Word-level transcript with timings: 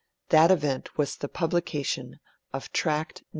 That 0.29 0.49
event 0.49 0.97
was 0.97 1.15
the 1.15 1.27
publication 1.27 2.19
of 2.53 2.71
Tract 2.73 3.21
No. 3.21 3.25